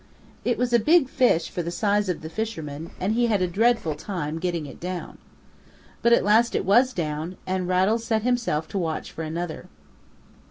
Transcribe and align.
It 0.43 0.57
was 0.57 0.73
a 0.73 0.79
big 0.79 1.07
fish 1.07 1.47
for 1.51 1.61
the 1.61 1.69
size 1.69 2.09
of 2.09 2.21
the 2.21 2.29
fisherman 2.31 2.89
and 2.99 3.13
he 3.13 3.27
had 3.27 3.39
a 3.43 3.47
dreadful 3.47 3.93
time 3.93 4.39
getting 4.39 4.65
it 4.65 4.79
down. 4.79 5.19
But 6.01 6.11
at 6.11 6.23
last 6.25 6.55
it 6.55 6.65
was 6.65 6.91
down, 6.91 7.37
and 7.45 7.67
Rattles 7.67 8.03
set 8.03 8.23
himself 8.23 8.67
to 8.69 8.79
watch 8.79 9.11
for 9.11 9.21
another. 9.21 9.67